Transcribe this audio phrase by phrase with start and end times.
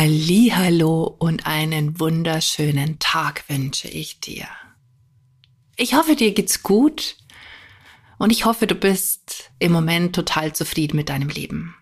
[0.00, 4.46] Hallo und einen wunderschönen Tag wünsche ich dir.
[5.74, 7.16] Ich hoffe, dir geht's gut
[8.16, 11.74] und ich hoffe, du bist im Moment total zufrieden mit deinem Leben.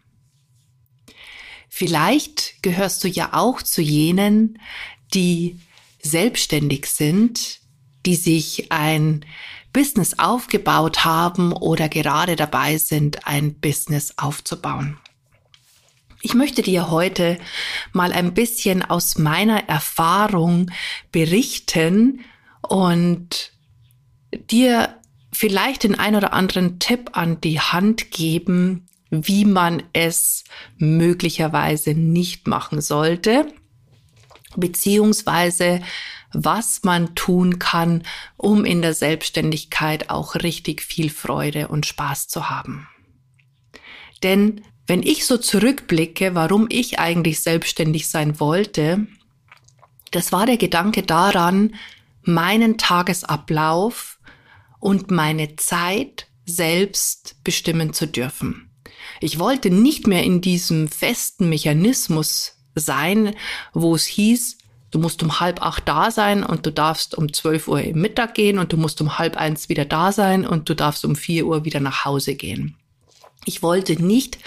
[1.69, 4.63] Vielleicht gehörst du ja auch zu jenen,
[5.13, 5.61] die
[6.01, 7.61] selbstständig sind,
[8.07, 9.27] die sich ein
[9.75, 14.97] Business aufgebaut haben oder gerade dabei sind, ein Business aufzubauen.
[16.27, 17.39] Ich möchte dir heute
[17.93, 20.73] mal ein bisschen aus meiner Erfahrung
[21.13, 22.25] berichten
[22.63, 23.53] und
[24.51, 24.97] dir
[25.33, 30.43] vielleicht den ein oder anderen Tipp an die Hand geben, wie man es
[30.79, 33.47] möglicherweise nicht machen sollte,
[34.57, 35.81] beziehungsweise
[36.33, 38.03] was man tun kann,
[38.37, 42.89] um in der Selbstständigkeit auch richtig viel Freude und Spaß zu haben.
[44.25, 49.07] Denn wenn ich so zurückblicke, warum ich eigentlich selbstständig sein wollte,
[50.13, 51.75] das war der Gedanke daran,
[52.23, 54.19] meinen Tagesablauf
[54.79, 58.71] und meine Zeit selbst bestimmen zu dürfen.
[59.21, 63.35] Ich wollte nicht mehr in diesem festen Mechanismus sein,
[63.73, 64.59] wo es hieß,
[64.91, 68.35] du musst um halb acht da sein und du darfst um zwölf Uhr im Mittag
[68.35, 71.47] gehen und du musst um halb eins wieder da sein und du darfst um vier
[71.47, 72.77] Uhr wieder nach Hause gehen.
[73.47, 74.39] Ich wollte nicht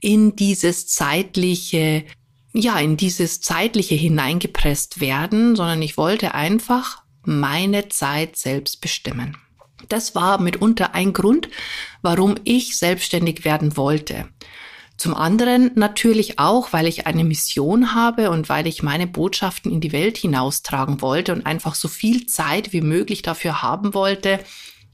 [0.00, 2.04] in dieses zeitliche,
[2.52, 9.36] ja, in dieses zeitliche hineingepresst werden, sondern ich wollte einfach meine Zeit selbst bestimmen.
[9.88, 11.50] Das war mitunter ein Grund,
[12.02, 14.28] warum ich selbstständig werden wollte.
[14.96, 19.80] Zum anderen natürlich auch, weil ich eine Mission habe und weil ich meine Botschaften in
[19.80, 24.40] die Welt hinaustragen wollte und einfach so viel Zeit wie möglich dafür haben wollte,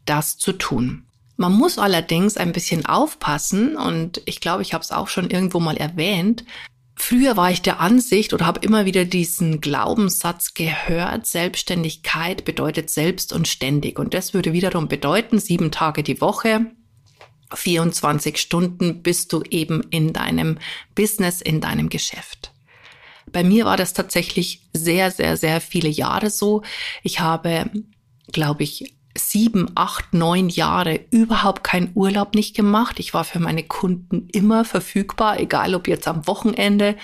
[0.05, 1.07] das zu tun.
[1.37, 5.59] Man muss allerdings ein bisschen aufpassen und ich glaube, ich habe es auch schon irgendwo
[5.59, 6.45] mal erwähnt.
[6.97, 13.33] Früher war ich der Ansicht oder habe immer wieder diesen Glaubenssatz gehört, Selbstständigkeit bedeutet selbst
[13.33, 13.99] und ständig.
[13.99, 16.67] Und das würde wiederum bedeuten, sieben Tage die Woche,
[17.53, 20.59] 24 Stunden bist du eben in deinem
[20.95, 22.53] Business, in deinem Geschäft.
[23.31, 26.63] Bei mir war das tatsächlich sehr, sehr, sehr viele Jahre so.
[27.03, 27.71] Ich habe,
[28.33, 32.99] glaube ich, sieben, acht, neun Jahre überhaupt keinen Urlaub nicht gemacht.
[32.99, 36.97] Ich war für meine Kunden immer verfügbar, egal ob jetzt am Wochenende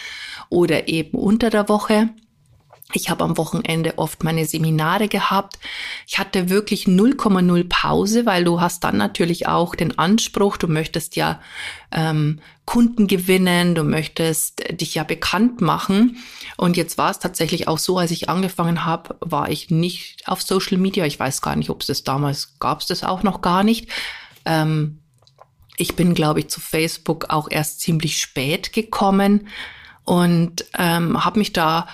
[0.48, 2.10] oder eben unter der Woche.
[2.92, 5.58] Ich habe am Wochenende oft meine Seminare gehabt.
[6.06, 11.16] Ich hatte wirklich 0,0 Pause, weil du hast dann natürlich auch den Anspruch, du möchtest
[11.16, 11.40] ja
[11.92, 16.18] ähm, Kunden gewinnen, du möchtest dich ja bekannt machen.
[16.56, 20.42] Und jetzt war es tatsächlich auch so, als ich angefangen habe, war ich nicht auf
[20.42, 21.04] Social Media.
[21.06, 23.88] Ich weiß gar nicht, ob es das damals gab, es das auch noch gar nicht.
[24.44, 25.00] Ähm,
[25.76, 29.48] ich bin, glaube ich, zu Facebook auch erst ziemlich spät gekommen
[30.04, 31.88] und ähm, habe mich da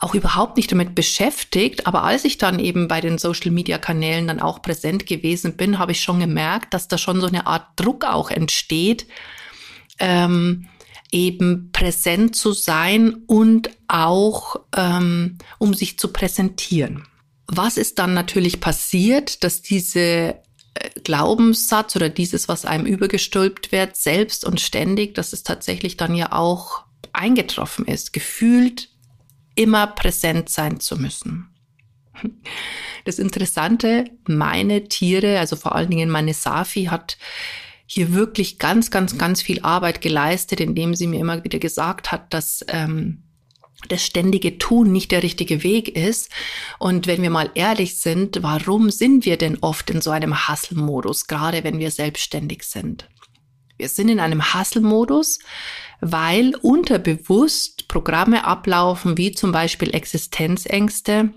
[0.00, 1.86] auch überhaupt nicht damit beschäftigt.
[1.86, 6.00] Aber als ich dann eben bei den Social-Media-Kanälen dann auch präsent gewesen bin, habe ich
[6.00, 9.06] schon gemerkt, dass da schon so eine Art Druck auch entsteht,
[9.98, 10.68] ähm,
[11.12, 17.06] eben präsent zu sein und auch ähm, um sich zu präsentieren.
[17.46, 20.34] Was ist dann natürlich passiert, dass diese äh,
[21.04, 26.32] Glaubenssatz oder dieses, was einem übergestülpt wird, selbst und ständig, dass es tatsächlich dann ja
[26.32, 28.12] auch eingetroffen ist.
[28.12, 28.89] Gefühlt
[29.60, 31.54] immer präsent sein zu müssen.
[33.04, 37.18] Das Interessante, meine Tiere, also vor allen Dingen meine Safi, hat
[37.84, 42.32] hier wirklich ganz, ganz, ganz viel Arbeit geleistet, indem sie mir immer wieder gesagt hat,
[42.32, 43.22] dass ähm,
[43.88, 46.30] das ständige Tun nicht der richtige Weg ist.
[46.78, 51.26] Und wenn wir mal ehrlich sind, warum sind wir denn oft in so einem Hustle-Modus,
[51.26, 53.08] gerade wenn wir selbstständig sind?
[53.76, 55.38] Wir sind in einem Hustle-Modus,
[56.00, 61.30] weil unterbewusst Programme ablaufen, wie zum Beispiel Existenzängste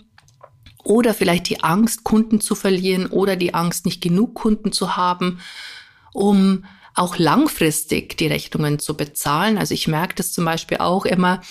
[0.83, 5.39] oder vielleicht die Angst, Kunden zu verlieren oder die Angst, nicht genug Kunden zu haben,
[6.13, 6.65] um
[6.95, 9.57] auch langfristig die Rechnungen zu bezahlen.
[9.57, 11.42] Also ich merke das zum Beispiel auch immer,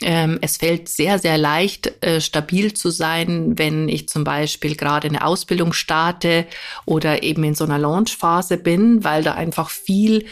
[0.00, 5.08] ähm, es fällt sehr, sehr leicht, äh, stabil zu sein, wenn ich zum Beispiel gerade
[5.08, 6.46] eine Ausbildung starte
[6.84, 10.26] oder eben in so einer Launchphase bin, weil da einfach viel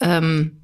[0.00, 0.61] ähm,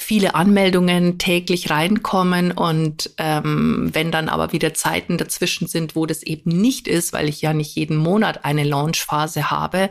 [0.00, 6.22] viele Anmeldungen täglich reinkommen und ähm, wenn dann aber wieder Zeiten dazwischen sind, wo das
[6.22, 9.90] eben nicht ist, weil ich ja nicht jeden Monat eine Launchphase habe,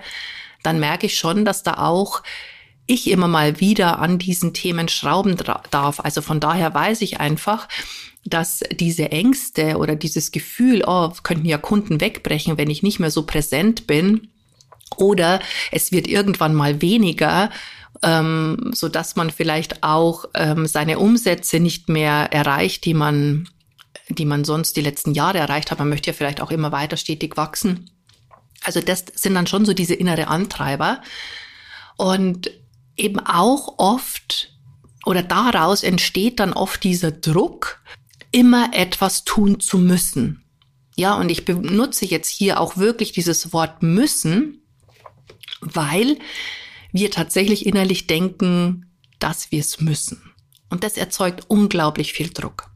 [0.63, 2.23] dann merke ich schon, dass da auch
[2.88, 5.38] ich immer mal wieder an diesen Themen schrauben
[5.69, 6.00] darf.
[6.00, 7.67] Also von daher weiß ich einfach,
[8.25, 13.11] dass diese Ängste oder dieses Gefühl, oh, könnten ja Kunden wegbrechen, wenn ich nicht mehr
[13.11, 14.29] so präsent bin,
[14.97, 15.39] oder
[15.71, 17.51] es wird irgendwann mal weniger,
[18.01, 23.49] ähm, so dass man vielleicht auch ähm, seine Umsätze nicht mehr erreicht, die man,
[24.09, 25.79] die man sonst die letzten Jahre erreicht hat.
[25.79, 27.89] Man möchte ja vielleicht auch immer weiter stetig wachsen.
[28.63, 31.01] Also das sind dann schon so diese innere Antreiber
[31.97, 32.51] und
[32.97, 34.53] eben auch oft
[35.05, 37.81] oder daraus entsteht dann oft dieser Druck,
[38.31, 40.43] immer etwas tun zu müssen.
[40.95, 44.61] Ja, und ich benutze jetzt hier auch wirklich dieses Wort müssen,
[45.61, 46.19] weil
[46.91, 48.86] wir tatsächlich innerlich denken,
[49.19, 50.33] dass wir es müssen.
[50.69, 52.69] Und das erzeugt unglaublich viel Druck.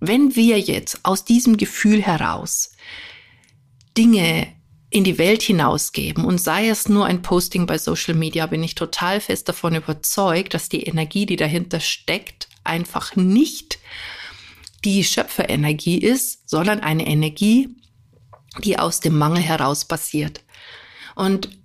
[0.00, 2.72] Wenn wir jetzt aus diesem Gefühl heraus
[3.96, 4.48] Dinge
[4.88, 8.74] in die Welt hinausgeben und sei es nur ein Posting bei Social Media, bin ich
[8.74, 13.78] total fest davon überzeugt, dass die Energie, die dahinter steckt, einfach nicht
[14.84, 17.68] die Schöpferenergie ist, sondern eine Energie,
[18.64, 20.40] die aus dem Mangel heraus passiert.
[21.14, 21.59] Und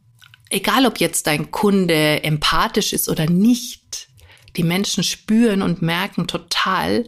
[0.50, 4.08] egal ob jetzt dein Kunde empathisch ist oder nicht,
[4.56, 7.08] die Menschen spüren und merken total,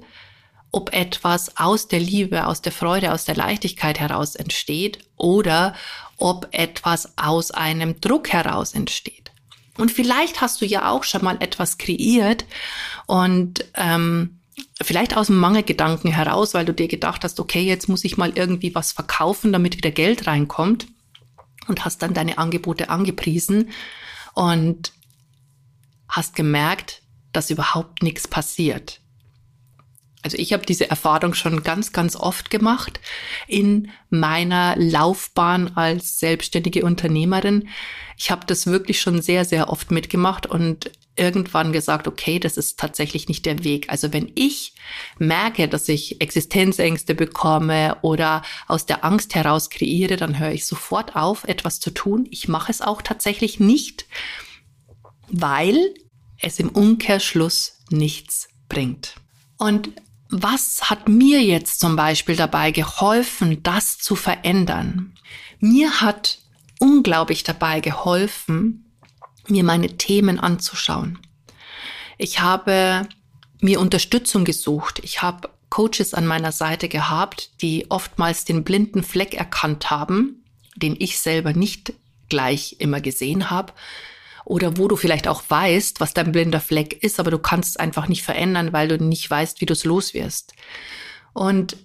[0.71, 5.73] ob etwas aus der Liebe, aus der Freude, aus der Leichtigkeit heraus entsteht oder
[6.17, 9.31] ob etwas aus einem Druck heraus entsteht.
[9.77, 12.45] Und vielleicht hast du ja auch schon mal etwas kreiert
[13.05, 14.39] und ähm,
[14.81, 18.31] vielleicht aus dem Mangelgedanken heraus, weil du dir gedacht hast, okay, jetzt muss ich mal
[18.35, 20.87] irgendwie was verkaufen, damit wieder Geld reinkommt
[21.67, 23.69] und hast dann deine Angebote angepriesen
[24.33, 24.91] und
[26.09, 27.01] hast gemerkt,
[27.33, 29.01] dass überhaupt nichts passiert.
[30.23, 32.99] Also ich habe diese Erfahrung schon ganz, ganz oft gemacht
[33.47, 37.69] in meiner Laufbahn als selbstständige Unternehmerin.
[38.17, 42.79] Ich habe das wirklich schon sehr, sehr oft mitgemacht und irgendwann gesagt, okay, das ist
[42.79, 43.89] tatsächlich nicht der Weg.
[43.89, 44.73] Also wenn ich
[45.17, 51.15] merke, dass ich Existenzängste bekomme oder aus der Angst heraus kreiere, dann höre ich sofort
[51.15, 52.27] auf, etwas zu tun.
[52.31, 54.05] Ich mache es auch tatsächlich nicht,
[55.27, 55.93] weil
[56.41, 59.15] es im Umkehrschluss nichts bringt.
[59.57, 59.89] Und
[60.29, 65.13] was hat mir jetzt zum Beispiel dabei geholfen, das zu verändern?
[65.59, 66.39] Mir hat
[66.79, 68.86] unglaublich dabei geholfen,
[69.49, 71.19] mir meine Themen anzuschauen.
[72.17, 73.07] Ich habe
[73.61, 74.99] mir Unterstützung gesucht.
[75.03, 80.43] Ich habe Coaches an meiner Seite gehabt, die oftmals den blinden Fleck erkannt haben,
[80.75, 81.93] den ich selber nicht
[82.29, 83.73] gleich immer gesehen habe.
[84.45, 87.77] Oder wo du vielleicht auch weißt, was dein blinder Fleck ist, aber du kannst es
[87.77, 90.53] einfach nicht verändern, weil du nicht weißt, wie du es los wirst.
[91.33, 91.75] Und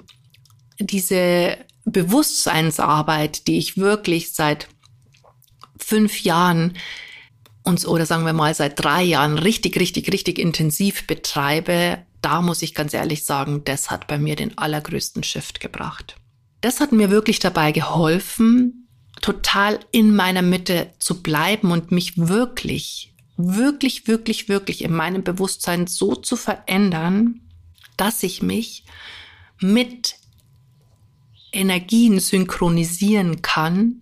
[0.79, 4.69] diese Bewusstseinsarbeit, die ich wirklich seit
[5.77, 6.77] fünf Jahren
[7.63, 12.63] uns oder sagen wir mal seit drei Jahren richtig, richtig, richtig intensiv betreibe, da muss
[12.63, 16.17] ich ganz ehrlich sagen, das hat bei mir den allergrößten Shift gebracht.
[16.61, 18.89] Das hat mir wirklich dabei geholfen,
[19.21, 25.87] total in meiner Mitte zu bleiben und mich wirklich, wirklich, wirklich, wirklich in meinem Bewusstsein
[25.87, 27.41] so zu verändern,
[27.97, 28.85] dass ich mich
[29.61, 30.17] mit
[31.53, 34.02] Energien synchronisieren kann,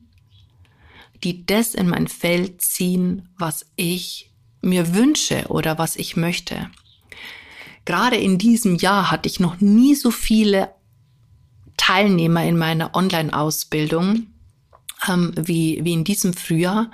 [1.24, 4.30] die das in mein Feld ziehen, was ich
[4.62, 6.70] mir wünsche oder was ich möchte.
[7.84, 10.70] Gerade in diesem Jahr hatte ich noch nie so viele
[11.76, 14.26] Teilnehmer in meiner Online-Ausbildung
[15.08, 16.90] ähm, wie, wie in diesem Frühjahr.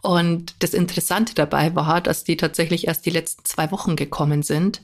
[0.00, 4.82] Und das Interessante dabei war, dass die tatsächlich erst die letzten zwei Wochen gekommen sind.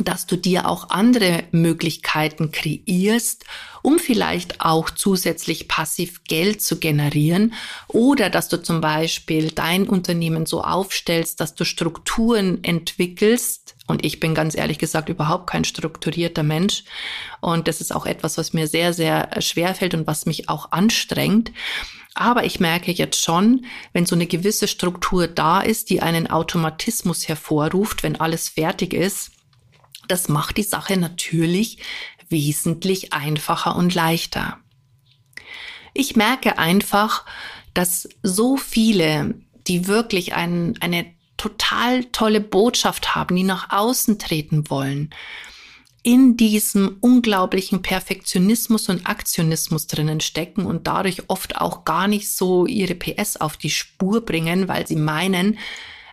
[0.00, 3.44] dass du dir auch andere Möglichkeiten kreierst,
[3.82, 7.54] um vielleicht auch zusätzlich passiv Geld zu generieren
[7.88, 13.76] oder dass du zum Beispiel dein Unternehmen so aufstellst, dass du Strukturen entwickelst.
[13.86, 16.84] Und ich bin ganz ehrlich gesagt überhaupt kein strukturierter Mensch.
[17.40, 20.72] Und das ist auch etwas, was mir sehr, sehr schwer fällt und was mich auch
[20.72, 21.52] anstrengt.
[22.14, 27.28] Aber ich merke jetzt schon, wenn so eine gewisse Struktur da ist, die einen Automatismus
[27.28, 29.30] hervorruft, wenn alles fertig ist,
[30.08, 31.78] das macht die Sache natürlich
[32.28, 34.58] wesentlich einfacher und leichter.
[35.94, 37.24] Ich merke einfach,
[37.74, 39.34] dass so viele,
[39.66, 45.10] die wirklich ein, eine total tolle Botschaft haben, die nach außen treten wollen,
[46.02, 52.66] in diesem unglaublichen Perfektionismus und Aktionismus drinnen stecken und dadurch oft auch gar nicht so
[52.66, 55.58] ihre PS auf die Spur bringen, weil sie meinen,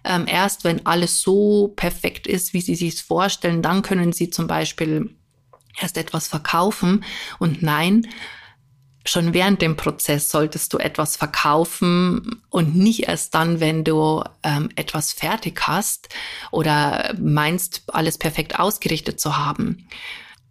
[0.05, 4.47] ähm, erst wenn alles so perfekt ist, wie Sie sich vorstellen, dann können Sie zum
[4.47, 5.15] Beispiel
[5.79, 7.03] erst etwas verkaufen.
[7.39, 8.07] Und nein,
[9.05, 14.69] schon während dem Prozess solltest du etwas verkaufen und nicht erst dann, wenn du ähm,
[14.75, 16.09] etwas fertig hast
[16.51, 19.87] oder meinst, alles perfekt ausgerichtet zu haben.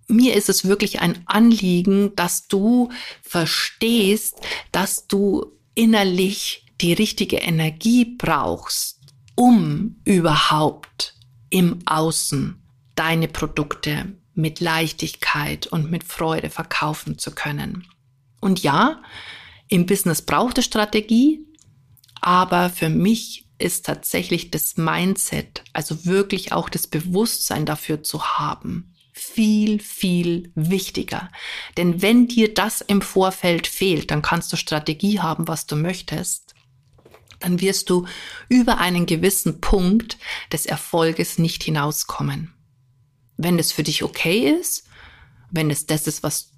[0.07, 2.91] Mir ist es wirklich ein Anliegen, dass du
[3.23, 4.39] verstehst,
[4.71, 9.01] dass du innerlich die richtige Energie brauchst,
[9.35, 11.15] um überhaupt
[11.51, 12.63] im Außen
[12.95, 17.87] deine Produkte mit Leichtigkeit und mit Freude verkaufen zu können.
[18.41, 19.03] Und ja,
[19.69, 21.41] im Business braucht es Strategie,
[22.21, 28.93] aber für mich ist tatsächlich das Mindset, also wirklich auch das Bewusstsein dafür zu haben,
[29.13, 31.31] viel, viel wichtiger.
[31.77, 36.44] Denn wenn dir das im Vorfeld fehlt, dann kannst du Strategie haben, was du möchtest
[37.41, 38.07] dann wirst du
[38.49, 40.19] über einen gewissen Punkt
[40.53, 42.53] des Erfolges nicht hinauskommen.
[43.37, 44.85] Wenn es für dich okay ist,
[45.51, 46.51] wenn es das ist, was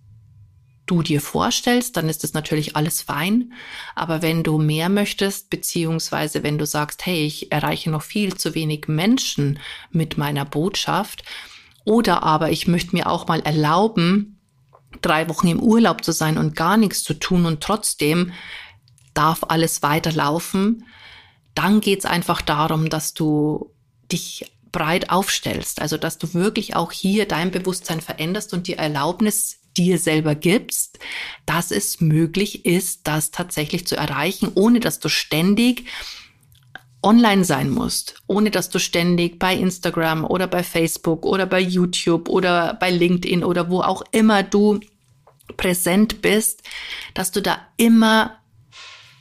[0.87, 3.53] du dir vorstellst, dann ist es natürlich alles fein.
[3.95, 8.55] Aber wenn du mehr möchtest, beziehungsweise wenn du sagst, hey, ich erreiche noch viel zu
[8.55, 9.59] wenig Menschen
[9.91, 11.25] mit meiner Botschaft,
[11.85, 14.41] oder aber ich möchte mir auch mal erlauben,
[15.03, 18.33] drei Wochen im Urlaub zu sein und gar nichts zu tun und trotzdem
[19.17, 20.85] darf alles weiterlaufen.
[21.55, 23.73] Dann geht es einfach darum, dass du
[24.13, 29.61] dich breit aufstellst, also dass du wirklich auch hier dein Bewusstsein veränderst und die Erlaubnis
[29.77, 30.99] dir selber gibst,
[31.45, 35.87] dass es möglich ist, das tatsächlich zu erreichen, ohne dass du ständig
[37.03, 42.29] online sein musst, ohne dass du ständig bei Instagram oder bei Facebook oder bei YouTube
[42.29, 44.81] oder bei LinkedIn oder wo auch immer du
[45.57, 46.63] präsent bist,
[47.15, 48.39] dass du da immer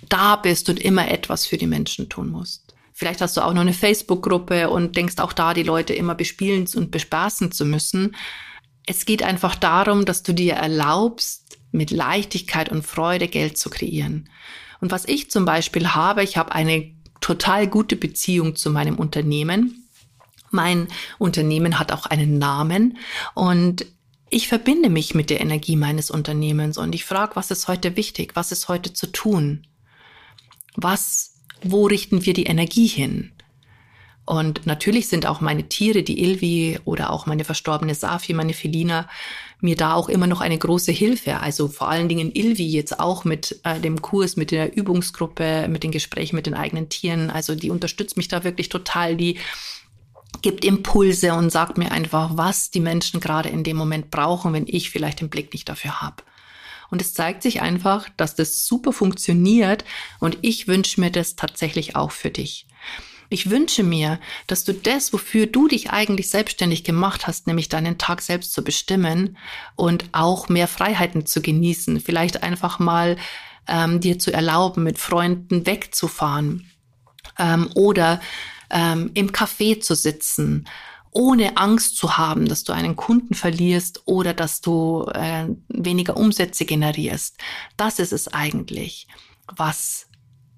[0.10, 2.74] da bist und immer etwas für die Menschen tun musst.
[2.94, 6.66] Vielleicht hast du auch noch eine Facebook-Gruppe und denkst auch da, die Leute immer bespielen
[6.76, 8.16] und bespaßen zu müssen.
[8.86, 14.30] Es geht einfach darum, dass du dir erlaubst, mit Leichtigkeit und Freude Geld zu kreieren.
[14.80, 19.90] Und was ich zum Beispiel habe, ich habe eine total gute Beziehung zu meinem Unternehmen.
[20.52, 22.98] Mein Unternehmen hat auch einen Namen
[23.34, 23.86] und
[24.30, 28.36] ich verbinde mich mit der Energie meines Unternehmens und ich frage, was ist heute wichtig,
[28.36, 29.68] was ist heute zu tun?
[30.76, 33.32] Was, wo richten wir die Energie hin?
[34.26, 39.08] Und natürlich sind auch meine Tiere, die Ilvi oder auch meine verstorbene Safi, meine Felina,
[39.62, 41.40] mir da auch immer noch eine große Hilfe.
[41.42, 45.84] Also vor allen Dingen Ilvi jetzt auch mit äh, dem Kurs, mit der Übungsgruppe, mit
[45.84, 47.30] den Gesprächen mit den eigenen Tieren.
[47.30, 49.16] Also die unterstützt mich da wirklich total.
[49.16, 49.38] Die
[50.42, 54.66] gibt Impulse und sagt mir einfach, was die Menschen gerade in dem Moment brauchen, wenn
[54.68, 56.24] ich vielleicht den Blick nicht dafür habe.
[56.92, 59.86] Und es zeigt sich einfach, dass das super funktioniert
[60.20, 62.68] und ich wünsche mir das tatsächlich auch für dich.
[63.30, 67.98] Ich wünsche mir, dass du das, wofür du dich eigentlich selbstständig gemacht hast, nämlich deinen
[67.98, 69.38] Tag selbst zu bestimmen
[69.76, 73.18] und auch mehr Freiheiten zu genießen, vielleicht einfach mal
[73.68, 76.70] ähm, dir zu erlauben, mit Freunden wegzufahren
[77.40, 78.22] ähm, oder
[78.70, 80.68] ähm, im Café zu sitzen
[81.16, 86.66] ohne Angst zu haben, dass du einen Kunden verlierst oder dass du äh, weniger Umsätze
[86.66, 87.38] generierst.
[87.78, 89.08] Das ist es eigentlich,
[89.48, 90.08] was,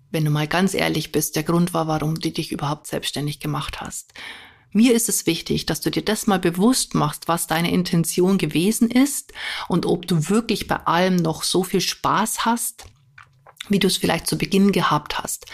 [0.10, 3.82] wenn du mal ganz ehrlich bist, der Grund war, warum du dich überhaupt selbstständig gemacht
[3.82, 4.14] hast.
[4.72, 8.90] Mir ist es wichtig, dass du dir das mal bewusst machst, was deine Intention gewesen
[8.90, 9.34] ist
[9.68, 12.86] und ob du wirklich bei allem noch so viel Spaß hast,
[13.70, 15.46] wie du es vielleicht zu Beginn gehabt hast.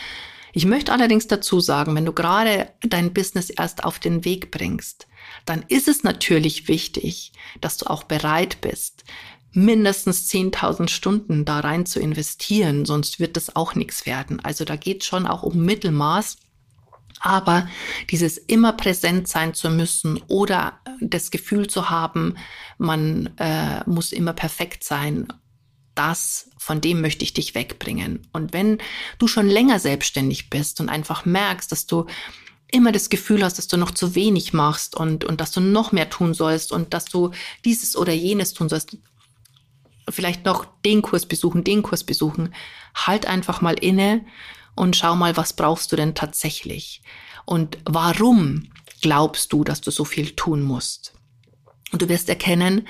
[0.55, 5.07] Ich möchte allerdings dazu sagen, wenn du gerade dein Business erst auf den Weg bringst,
[5.45, 9.03] dann ist es natürlich wichtig, dass du auch bereit bist,
[9.51, 14.39] mindestens 10.000 Stunden da rein zu investieren, sonst wird das auch nichts werden.
[14.39, 16.38] Also da geht schon auch um Mittelmaß.
[17.19, 17.67] Aber
[18.10, 22.36] dieses immer präsent sein zu müssen oder das Gefühl zu haben,
[22.77, 25.27] man äh, muss immer perfekt sein,
[25.95, 28.27] das, von dem möchte ich dich wegbringen.
[28.31, 28.79] Und wenn
[29.19, 32.05] du schon länger selbstständig bist und einfach merkst, dass du
[32.71, 35.91] immer das Gefühl hast, dass du noch zu wenig machst und, und dass du noch
[35.91, 37.31] mehr tun sollst und dass du
[37.63, 38.97] dieses oder jenes tun sollst,
[40.09, 42.53] vielleicht noch den Kurs besuchen, den Kurs besuchen.
[42.95, 44.25] Halt einfach mal inne
[44.75, 47.01] und schau mal, was brauchst du denn tatsächlich?
[47.45, 48.69] Und warum
[49.01, 51.13] glaubst du, dass du so viel tun musst?
[51.91, 52.88] Und du wirst erkennen,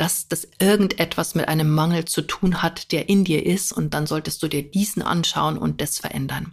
[0.00, 3.70] dass das irgendetwas mit einem Mangel zu tun hat, der in dir ist.
[3.70, 6.52] Und dann solltest du dir diesen anschauen und das verändern.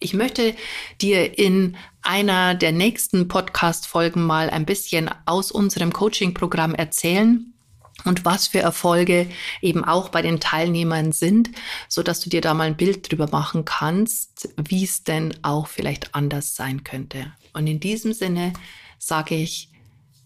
[0.00, 0.56] Ich möchte
[1.00, 7.46] dir in einer der nächsten Podcast-Folgen mal ein bisschen aus unserem Coaching-Programm erzählen,
[8.04, 9.28] und was für Erfolge
[9.60, 11.50] eben auch bei den Teilnehmern sind,
[11.88, 15.68] so dass du dir da mal ein Bild drüber machen kannst, wie es denn auch
[15.68, 17.32] vielleicht anders sein könnte.
[17.52, 18.54] Und in diesem Sinne
[18.98, 19.71] sage ich